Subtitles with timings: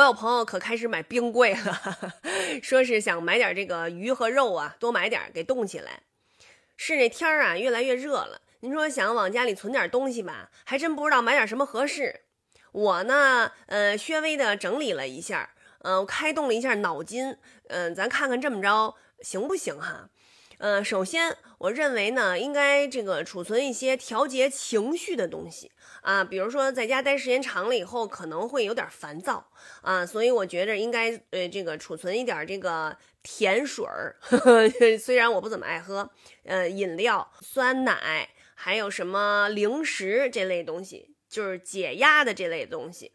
[0.00, 1.78] 我有朋友可开始买冰柜了，
[2.62, 6.04] 说是想买点这个鱼和肉啊，多买点给冻起来。
[6.74, 8.40] 是这天儿啊，越来越热了。
[8.60, 12.22] 您说想往家里存点东西吧，还真不知道买点什么合适。
[12.72, 15.50] 我呢，呃，稍微的整理了一下，
[15.80, 17.36] 嗯，开动了一下脑筋，
[17.68, 20.08] 嗯，咱看看这么着行不行哈？
[20.62, 25.72] 嗯，首先我认为呢，应该这个储存一些调节情绪的东西
[26.02, 29.50] 啊，比如说在家待时间长了以后可能会有点烦躁
[29.80, 34.16] 啊，所以我觉着应该呃这个储存一点这个甜水儿，
[35.00, 36.10] 虽然我不怎么爱喝，
[36.44, 43.12] 呃，饮料、酸奶，还有什么零食这类东西，就是解压的这类东西。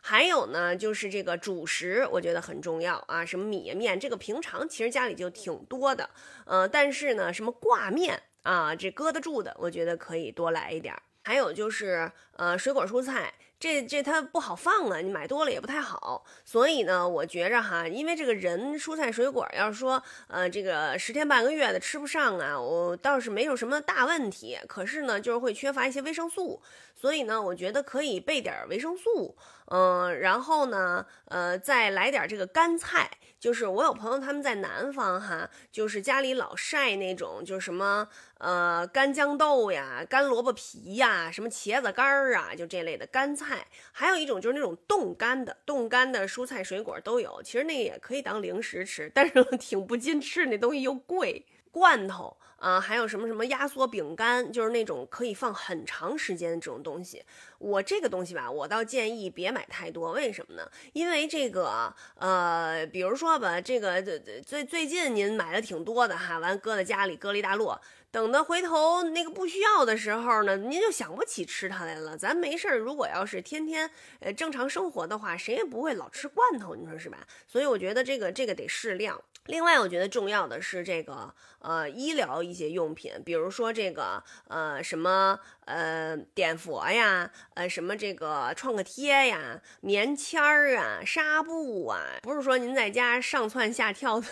[0.00, 3.24] 还有呢，就是这个主食，我觉得很重要啊。
[3.24, 6.08] 什么米面，这个平常其实家里就挺多的，
[6.46, 10.94] 呃，但是呢，什么挂面啊，这搁得住的，我觉得可以多来一点。
[11.24, 13.34] 还有就是，呃，水果蔬菜。
[13.60, 26.62] 这这它不好放啊，你买多了也不太好，所以呢，我觉着哈，因为这个人蔬菜水果要是说，呃，这个十天半个月的吃不上啊，我倒是没有什么大问题，可是呢，就是会缺乏一些维生素，
[26.94, 33.10] 所以呢，我觉得可以备点维生素，嗯，然后呢，呃，再来点这个干菜。
[33.40, 43.47] 就是我有朋友他们在南方哈，就是家里老晒那种，就是什么呃干豇豆呀、干萝卜皮呀、什么茄子干儿啊，就这类的干菜。
[43.92, 47.42] 还有一种就是那种冻干的，冻干的蔬菜水果都有。
[47.42, 51.46] 其实那个也可以当零食吃，但是 挺不禁吃，那东西又贵。
[51.70, 57.24] 罐头啊，还有什么什么压缩饼干，就是那种可以放很长时间的这种东西。
[57.58, 60.68] 我这个东西吧，我倒建议别买太多，为什么呢？
[60.92, 64.02] 因为这个，呃，比如说吧，这个
[64.44, 72.16] 最最近您买的挺多的哈，完搁在家里搁了一大摞，等到回头那个不需要的时候呢，您就想不起吃它来了。
[72.16, 73.88] 咱没事儿，如果要是天天
[74.20, 77.26] 呃正常生活的话，谁也不会老吃罐头，你说是吧？
[77.46, 79.20] 所以我觉得这个这个得适量。
[79.46, 85.38] 另外，我觉得重要的是这个呃医疗一些用品，比如说这个呃什么
[85.68, 87.30] 呃碘伏呀。
[87.54, 94.26] 呃，什么这个创可贴呀、棉签儿啊、纱布啊，不是说您在家上蹿下跳的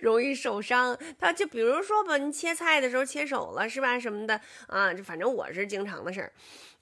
[0.00, 0.96] 容易受伤。
[1.18, 3.98] 他就比如说吧，您切菜的时候切手了是吧？
[3.98, 6.32] 什么的啊，就反正我是经常的事儿。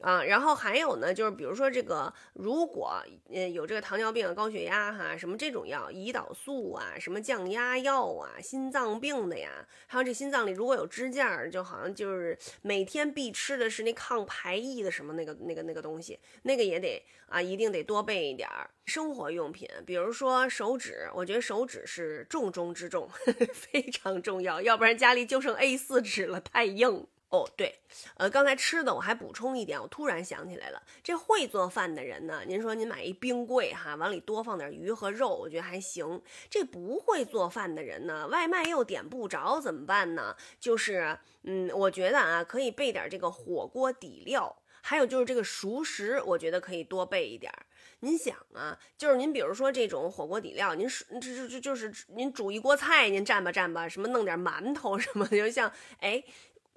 [0.00, 3.00] 啊，然后还有呢，就是比如说这个，如果
[3.32, 9.48] 呃有这个糖尿病、高血压哈，什么这种药，胰岛素啊，什么降压药啊，心脏病的呀，
[9.86, 18.70] 还有这心脏里如果有支架，就好像就是每天必吃的是那抗排异的什么那个那个那个东西，那个也得啊，一定得多备一点儿。
[18.84, 23.08] 生活用品，比如说手纸，我觉得手纸是重中之重，
[23.54, 27.06] 非常重要，要不然家里就剩 A 四纸了，太硬。
[27.32, 27.80] 哦，对，
[28.18, 36.20] 呃，刚才吃的我还补充一点，我突然想起来了，这会做饭的人呢，您说您买一冰柜哈，往里多放点鱼和肉，我觉得还行。
[36.50, 40.36] 这不会做饭的人呢，外卖又点不着，怎么办呢？
[40.60, 47.64] 就是，嗯，我觉得啊，可以备点这个火锅底料，还有就是这个熟食，我觉得可以多备一点儿。
[48.00, 56.22] 您想啊，就是您比如说这种火锅底料，您是这这这就是您煮一锅菜，您蘸吧蘸吧，什么弄点馒头什么的，就像哎。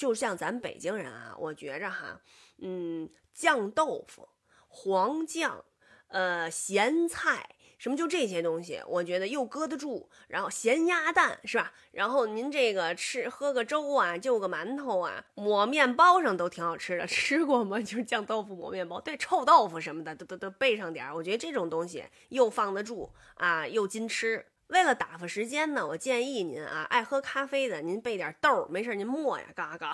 [0.00, 2.22] 就像咱北京人啊，我觉着哈，
[2.62, 4.30] 嗯，酱豆腐、
[4.66, 5.62] 黄酱，
[6.08, 10.08] 呃，咸菜，什么就这些东西，我觉得又搁得住。
[10.26, 11.74] 然后咸鸭蛋是吧？
[11.90, 17.06] 然后您这个吃喝个粥啊，就个馒头啊，抹面包上都挺好吃的。
[17.06, 17.78] 吃过吗？
[17.78, 21.14] 就是酱豆腐抹面包，对，臭豆腐什么的都都都备上点儿。
[21.14, 24.46] 我觉得这种东西又放得住啊，又经吃。
[24.70, 29.92] 为了打发时间呢，我建议您啊，爱喝咖啡的您备点豆儿，没事您磨呀，嘎嘎。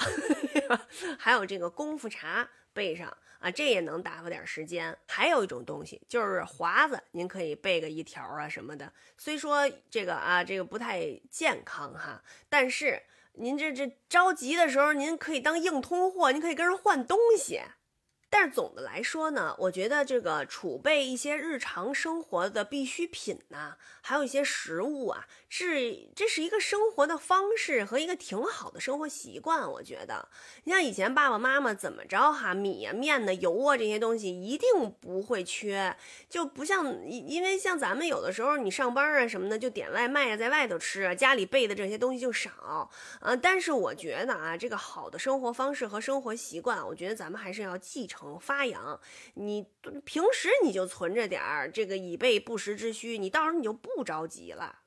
[1.18, 4.94] 还有这个功夫茶备上啊，这也能打发点时间。
[5.06, 8.92] 还有一种东西就是华子，您可以备个一条啊什么的。
[9.16, 17.62] 虽说这个啊这个不太健康哈，但是您这这着急的时候，您可以当硬通货，您可以跟人换东西。
[18.28, 29.70] 但是总的来说呢，我觉得这个储备一些日常生活的必需品呐，还有一些食物啊，是这是一个生活的方式和一个挺好的生活习惯。
[29.70, 30.28] 我觉得，
[30.64, 34.68] 你像以前爸爸妈妈怎么着哈，米呀、面的、油啊这些东西一定
[35.00, 35.96] 不会缺，
[36.28, 42.50] 就不像因为像咱们有的时候你上班啊什么的就点外卖啊，在外头吃啊，家里备的这些东西就少
[43.20, 43.36] 啊。
[43.36, 48.15] 但是我觉得啊，这个好的生活方式和生活习惯，我觉得咱们还是要继承。
[48.40, 49.00] 发扬，
[49.34, 49.66] 你
[50.04, 54.80] 平时你就存着点儿，这个以备不时之需，你到时候你就不着急了。